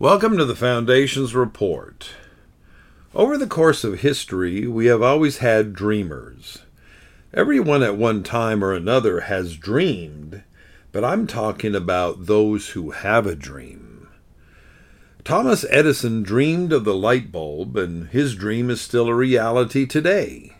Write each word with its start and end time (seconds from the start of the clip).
Welcome 0.00 0.38
to 0.38 0.44
the 0.44 0.54
Foundation's 0.54 1.34
Report. 1.34 2.10
Over 3.16 3.36
the 3.36 3.48
course 3.48 3.82
of 3.82 3.98
history, 3.98 4.64
we 4.64 4.86
have 4.86 5.02
always 5.02 5.38
had 5.38 5.72
dreamers. 5.72 6.58
Everyone 7.34 7.82
at 7.82 7.96
one 7.96 8.22
time 8.22 8.62
or 8.62 8.72
another 8.72 9.22
has 9.22 9.56
dreamed, 9.56 10.44
but 10.92 11.02
I'm 11.02 11.26
talking 11.26 11.74
about 11.74 12.26
those 12.26 12.68
who 12.68 12.92
have 12.92 13.26
a 13.26 13.34
dream. 13.34 14.08
Thomas 15.24 15.66
Edison 15.68 16.22
dreamed 16.22 16.72
of 16.72 16.84
the 16.84 16.94
light 16.94 17.32
bulb, 17.32 17.76
and 17.76 18.06
his 18.10 18.36
dream 18.36 18.70
is 18.70 18.80
still 18.80 19.08
a 19.08 19.14
reality 19.16 19.84
today. 19.84 20.54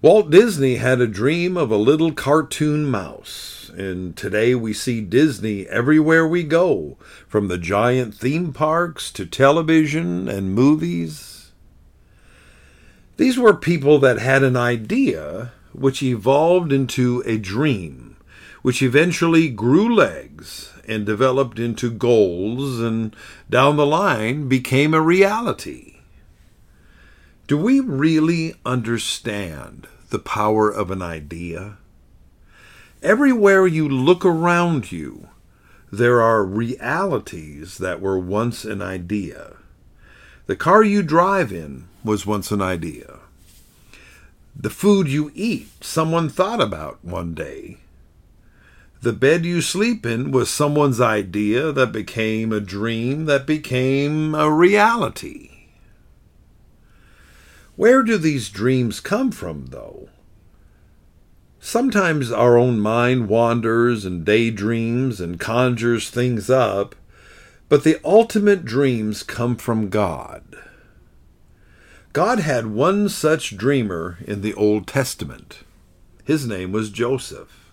Walt 0.00 0.30
Disney 0.30 0.76
had 0.76 1.02
a 1.02 1.06
dream 1.06 1.58
of 1.58 1.70
a 1.70 1.76
little 1.76 2.12
cartoon 2.12 2.86
mouse 2.86 3.61
and 3.72 4.16
today 4.16 4.54
we 4.54 4.72
see 4.72 5.00
Disney 5.00 5.66
everywhere 5.66 6.26
we 6.26 6.42
go, 6.44 6.96
from 7.26 7.48
the 7.48 7.58
giant 7.58 8.14
theme 8.14 8.52
parks 8.52 9.10
to 9.12 9.26
television 9.26 10.28
and 10.28 10.54
movies. 10.54 11.52
These 13.16 13.38
were 13.38 13.54
people 13.54 13.98
that 14.00 14.18
had 14.18 14.42
an 14.42 14.56
idea 14.56 15.52
which 15.72 16.02
evolved 16.02 16.72
into 16.72 17.22
a 17.26 17.38
dream, 17.38 18.16
which 18.62 18.82
eventually 18.82 19.48
grew 19.48 19.94
legs 19.94 20.72
and 20.86 21.06
developed 21.06 21.58
into 21.58 21.90
goals 21.90 22.80
and 22.80 23.14
down 23.48 23.76
the 23.76 23.86
line 23.86 24.48
became 24.48 24.94
a 24.94 25.00
reality. 25.00 26.00
Do 27.46 27.56
we 27.56 27.80
really 27.80 28.54
understand 28.64 29.86
the 30.10 30.18
power 30.18 30.70
of 30.70 30.90
an 30.90 31.02
idea? 31.02 31.78
Everywhere 33.02 33.66
you 33.66 33.88
look 33.88 34.24
around 34.24 34.92
you, 34.92 35.28
there 35.90 36.22
are 36.22 36.44
realities 36.44 37.78
that 37.78 38.00
were 38.00 38.16
once 38.16 38.64
an 38.64 38.80
idea. 38.80 39.56
The 40.46 40.54
car 40.54 40.84
you 40.84 41.02
drive 41.02 41.52
in 41.52 41.88
was 42.04 42.26
once 42.26 42.52
an 42.52 42.62
idea. 42.62 43.18
The 44.54 44.70
food 44.70 45.08
you 45.08 45.32
eat, 45.34 45.82
someone 45.82 46.28
thought 46.28 46.60
about 46.60 47.04
one 47.04 47.34
day. 47.34 47.78
The 49.00 49.12
bed 49.12 49.44
you 49.44 49.62
sleep 49.62 50.06
in 50.06 50.30
was 50.30 50.48
someone's 50.48 51.00
idea 51.00 51.72
that 51.72 51.90
became 51.90 52.52
a 52.52 52.60
dream 52.60 53.24
that 53.24 53.46
became 53.48 54.32
a 54.32 54.48
reality. 54.48 55.66
Where 57.74 58.04
do 58.04 58.16
these 58.16 58.48
dreams 58.48 59.00
come 59.00 59.32
from, 59.32 59.66
though? 59.66 60.08
Sometimes 61.64 62.32
our 62.32 62.58
own 62.58 62.80
mind 62.80 63.28
wanders 63.28 64.04
and 64.04 64.24
daydreams 64.24 65.20
and 65.20 65.38
conjures 65.38 66.10
things 66.10 66.50
up, 66.50 66.96
but 67.68 67.84
the 67.84 68.00
ultimate 68.04 68.64
dreams 68.64 69.22
come 69.22 69.54
from 69.54 69.88
God. 69.88 70.42
God 72.12 72.40
had 72.40 72.66
one 72.66 73.08
such 73.08 73.56
dreamer 73.56 74.18
in 74.26 74.40
the 74.40 74.54
Old 74.54 74.88
Testament. 74.88 75.60
His 76.24 76.48
name 76.48 76.72
was 76.72 76.90
Joseph. 76.90 77.70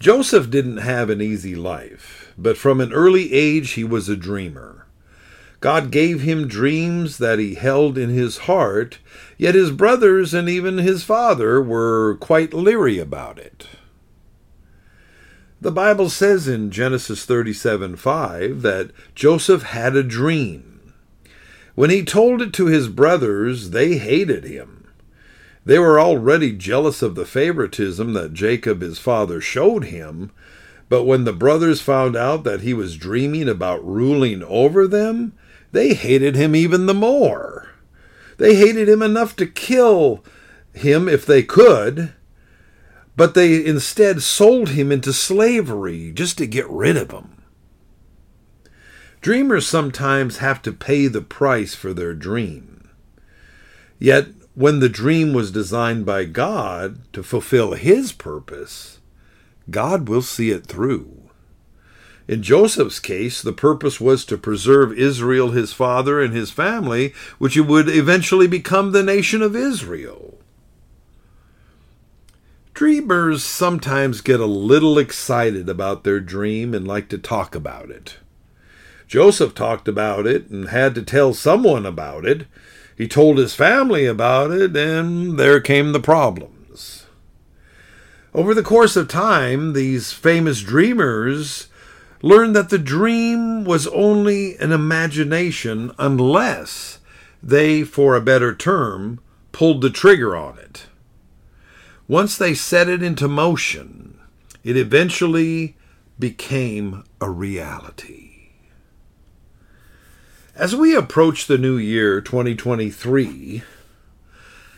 Joseph 0.00 0.50
didn't 0.50 0.78
have 0.78 1.10
an 1.10 1.22
easy 1.22 1.54
life, 1.54 2.34
but 2.36 2.58
from 2.58 2.80
an 2.80 2.92
early 2.92 3.32
age 3.32 3.74
he 3.74 3.84
was 3.84 4.08
a 4.08 4.16
dreamer. 4.16 4.87
God 5.60 5.90
gave 5.90 6.20
him 6.20 6.46
dreams 6.46 7.18
that 7.18 7.40
he 7.40 7.56
held 7.56 7.98
in 7.98 8.10
his 8.10 8.38
heart, 8.38 8.98
yet 9.36 9.56
his 9.56 9.72
brothers 9.72 10.32
and 10.32 10.48
even 10.48 10.78
his 10.78 11.02
father 11.02 11.60
were 11.60 12.16
quite 12.20 12.54
leery 12.54 12.98
about 12.98 13.38
it. 13.38 13.66
The 15.60 15.72
Bible 15.72 16.08
says 16.08 16.46
in 16.46 16.70
Genesis 16.70 17.24
37 17.24 17.96
5 17.96 18.62
that 18.62 18.92
Joseph 19.16 19.64
had 19.64 19.96
a 19.96 20.04
dream. 20.04 20.94
When 21.74 21.90
he 21.90 22.04
told 22.04 22.40
it 22.40 22.52
to 22.54 22.66
his 22.66 22.88
brothers, 22.88 23.70
they 23.70 23.98
hated 23.98 24.44
him. 24.44 24.88
They 25.64 25.80
were 25.80 25.98
already 25.98 26.52
jealous 26.52 27.02
of 27.02 27.16
the 27.16 27.26
favoritism 27.26 28.12
that 28.12 28.32
Jacob 28.32 28.80
his 28.80 29.00
father 29.00 29.40
showed 29.40 29.86
him, 29.86 30.30
but 30.88 31.04
when 31.04 31.24
the 31.24 31.32
brothers 31.32 31.80
found 31.80 32.16
out 32.16 32.44
that 32.44 32.60
he 32.60 32.72
was 32.72 32.96
dreaming 32.96 33.48
about 33.48 33.84
ruling 33.84 34.44
over 34.44 34.86
them, 34.86 35.34
they 35.72 35.94
hated 35.94 36.34
him 36.34 36.54
even 36.54 36.86
the 36.86 36.94
more. 36.94 37.68
They 38.38 38.54
hated 38.54 38.88
him 38.88 39.02
enough 39.02 39.36
to 39.36 39.46
kill 39.46 40.24
him 40.72 41.08
if 41.08 41.26
they 41.26 41.42
could, 41.42 42.12
but 43.16 43.34
they 43.34 43.64
instead 43.64 44.22
sold 44.22 44.70
him 44.70 44.92
into 44.92 45.12
slavery 45.12 46.12
just 46.12 46.38
to 46.38 46.46
get 46.46 46.68
rid 46.70 46.96
of 46.96 47.10
him. 47.10 47.42
Dreamers 49.20 49.66
sometimes 49.66 50.38
have 50.38 50.62
to 50.62 50.72
pay 50.72 51.08
the 51.08 51.20
price 51.20 51.74
for 51.74 51.92
their 51.92 52.14
dream. 52.14 52.88
Yet, 53.98 54.28
when 54.54 54.80
the 54.80 54.88
dream 54.88 55.32
was 55.32 55.50
designed 55.50 56.06
by 56.06 56.24
God 56.24 57.00
to 57.12 57.22
fulfill 57.22 57.72
His 57.72 58.12
purpose, 58.12 58.98
God 59.70 60.08
will 60.08 60.22
see 60.22 60.50
it 60.50 60.66
through. 60.66 61.17
In 62.28 62.42
Joseph's 62.42 63.00
case, 63.00 63.40
the 63.40 63.54
purpose 63.54 64.02
was 64.02 64.26
to 64.26 64.36
preserve 64.36 64.92
Israel, 64.92 65.52
his 65.52 65.72
father, 65.72 66.20
and 66.20 66.34
his 66.34 66.50
family, 66.50 67.14
which 67.38 67.56
would 67.56 67.88
eventually 67.88 68.46
become 68.46 68.92
the 68.92 69.02
nation 69.02 69.40
of 69.40 69.56
Israel. 69.56 70.38
Dreamers 72.74 73.42
sometimes 73.42 74.20
get 74.20 74.40
a 74.40 74.46
little 74.46 74.98
excited 74.98 75.70
about 75.70 76.04
their 76.04 76.20
dream 76.20 76.74
and 76.74 76.86
like 76.86 77.08
to 77.08 77.18
talk 77.18 77.54
about 77.54 77.90
it. 77.90 78.18
Joseph 79.08 79.54
talked 79.54 79.88
about 79.88 80.26
it 80.26 80.50
and 80.50 80.68
had 80.68 80.94
to 80.96 81.02
tell 81.02 81.32
someone 81.32 81.86
about 81.86 82.26
it. 82.26 82.46
He 82.94 83.08
told 83.08 83.38
his 83.38 83.54
family 83.54 84.04
about 84.04 84.50
it, 84.50 84.76
and 84.76 85.38
there 85.38 85.60
came 85.60 85.92
the 85.92 85.98
problems. 85.98 87.06
Over 88.34 88.52
the 88.52 88.62
course 88.62 88.96
of 88.96 89.08
time, 89.08 89.72
these 89.72 90.12
famous 90.12 90.60
dreamers 90.60 91.68
learned 92.22 92.56
that 92.56 92.70
the 92.70 92.78
dream 92.78 93.64
was 93.64 93.86
only 93.88 94.56
an 94.56 94.72
imagination 94.72 95.92
unless 95.98 96.98
they, 97.42 97.84
for 97.84 98.16
a 98.16 98.20
better 98.20 98.54
term, 98.54 99.20
pulled 99.52 99.80
the 99.80 99.90
trigger 99.90 100.36
on 100.36 100.58
it. 100.58 100.86
Once 102.08 102.36
they 102.36 102.54
set 102.54 102.88
it 102.88 103.02
into 103.02 103.28
motion, 103.28 104.18
it 104.64 104.76
eventually 104.76 105.76
became 106.18 107.04
a 107.20 107.30
reality. 107.30 108.50
As 110.54 110.74
we 110.74 110.96
approach 110.96 111.46
the 111.46 111.58
new 111.58 111.76
year 111.76 112.20
2023, 112.20 113.62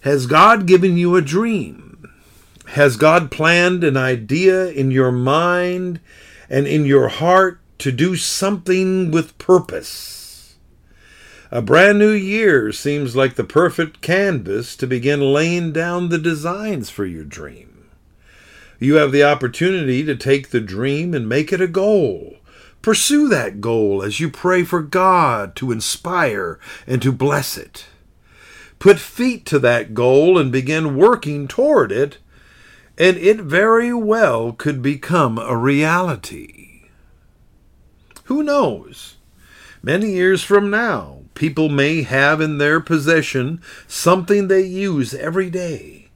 has 0.00 0.26
God 0.26 0.66
given 0.66 0.98
you 0.98 1.16
a 1.16 1.22
dream? 1.22 2.10
Has 2.66 2.96
God 2.96 3.30
planned 3.30 3.82
an 3.82 3.96
idea 3.96 4.66
in 4.66 4.90
your 4.90 5.12
mind 5.12 6.00
and 6.48 6.66
in 6.66 6.84
your 6.84 7.08
heart 7.08 7.60
to 7.78 7.92
do 7.92 8.16
something 8.16 9.10
with 9.10 9.38
purpose. 9.38 10.54
A 11.50 11.60
brand 11.60 11.98
new 11.98 12.12
year 12.12 12.72
seems 12.72 13.14
like 13.14 13.34
the 13.34 13.44
perfect 13.44 14.00
canvas 14.00 14.74
to 14.76 14.86
begin 14.86 15.20
laying 15.20 15.72
down 15.72 16.08
the 16.08 16.18
designs 16.18 16.88
for 16.88 17.04
your 17.04 17.24
dream. 17.24 17.90
You 18.78 18.94
have 18.94 19.12
the 19.12 19.22
opportunity 19.22 20.02
to 20.04 20.16
take 20.16 20.48
the 20.48 20.60
dream 20.60 21.12
and 21.12 21.28
make 21.28 21.52
it 21.52 21.60
a 21.60 21.68
goal. 21.68 22.36
Pursue 22.80 23.28
that 23.28 23.60
goal 23.60 24.02
as 24.02 24.18
you 24.18 24.30
pray 24.30 24.64
for 24.64 24.80
God 24.80 25.54
to 25.56 25.70
inspire 25.70 26.58
and 26.86 27.02
to 27.02 27.12
bless 27.12 27.56
it. 27.56 27.86
Put 28.78 28.98
feet 28.98 29.44
to 29.46 29.58
that 29.60 29.92
goal 29.92 30.38
and 30.38 30.50
begin 30.50 30.96
working 30.96 31.46
toward 31.46 31.92
it 31.92 32.18
and 32.98 33.16
it 33.16 33.38
very 33.38 33.92
well 33.92 34.52
could 34.52 34.82
become 34.82 35.38
a 35.38 35.56
reality. 35.56 36.82
Who 38.24 38.42
knows? 38.42 39.16
Many 39.82 40.12
years 40.12 40.44
from 40.44 40.70
now, 40.70 41.22
people 41.34 41.68
may 41.68 42.02
have 42.02 42.40
in 42.40 42.58
their 42.58 42.80
possession 42.80 43.60
something 43.88 44.46
they 44.46 44.62
use 44.62 45.12
every 45.14 45.50
day, 45.50 46.10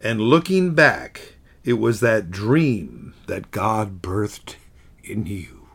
and 0.00 0.20
looking 0.20 0.74
back, 0.74 1.34
it 1.64 1.74
was 1.74 2.00
that 2.00 2.30
dream 2.30 3.14
that 3.26 3.50
God 3.50 4.00
birthed 4.00 4.56
in 5.04 5.26
you. 5.26 5.68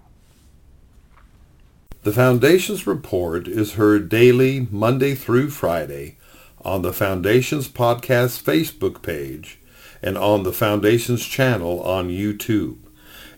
The 2.04 2.14
Foundation's 2.14 2.88
report 2.88 3.48
is 3.48 3.74
heard 3.74 4.10
daily, 4.10 4.68
Monday 4.72 5.14
through 5.14 5.50
Friday, 5.50 6.18
on 6.62 6.82
the 6.82 6.94
Foundation's 6.94 7.68
podcast 7.68 8.42
Facebook 8.42 9.02
page 9.02 9.60
and 10.02 10.18
on 10.18 10.44
the 10.44 10.54
Foundation's 10.54 11.26
channel 11.26 11.82
on 11.82 12.10
YouTube 12.10 12.78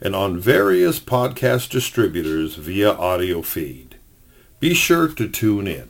and 0.01 0.15
on 0.15 0.39
various 0.39 0.99
podcast 0.99 1.69
distributors 1.69 2.55
via 2.55 2.91
audio 2.91 3.41
feed. 3.41 3.95
Be 4.59 4.73
sure 4.73 5.07
to 5.07 5.27
tune 5.27 5.67
in. 5.67 5.89